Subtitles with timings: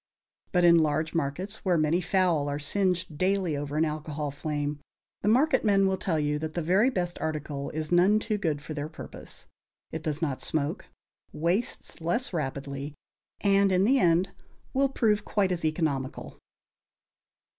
[0.51, 4.79] But in large markets, where many fowl are singed daily over an alcohol flame,
[5.21, 8.73] the marketmen will tell you that the very best article is none too good for
[8.73, 9.45] their purpose.
[9.91, 10.85] It does not smoke,
[11.31, 12.95] wastes less rapidly,
[13.41, 14.31] and in the end
[14.73, 16.39] will prove quite as economical.